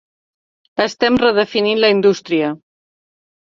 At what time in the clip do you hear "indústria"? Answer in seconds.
1.99-2.51